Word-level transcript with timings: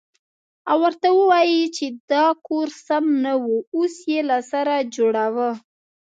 او 0.71 0.77
ورته 0.83 1.07
ووايې 1.17 1.63
چې 1.75 1.85
دا 2.11 2.25
کور 2.47 2.67
سم 2.87 3.05
نه 3.23 3.33
و 3.43 3.47
اوس 3.75 3.95
يې 4.11 4.19
له 4.29 4.37
سره 4.51 4.75
جوړوه. 4.95 5.49